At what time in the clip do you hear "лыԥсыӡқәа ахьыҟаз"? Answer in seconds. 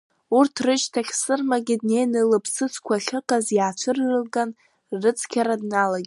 2.31-3.45